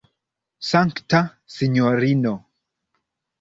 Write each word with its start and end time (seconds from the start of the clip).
Sankta 0.69 1.19
sinjorino! 1.57 2.33